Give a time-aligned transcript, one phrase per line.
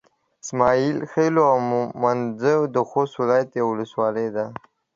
[0.43, 1.57] اسماعيل خېلو او
[2.01, 4.45] مندوزي د خوست ولايت يوه ولسوالي ده.